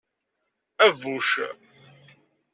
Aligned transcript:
Abbuc. 0.85 1.29